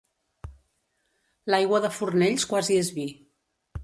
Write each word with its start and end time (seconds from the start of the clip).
L'aigua 1.53 1.81
de 1.83 1.91
Fornells 1.97 2.47
quasi 2.55 2.79
és 2.85 2.91
vi. 2.97 3.07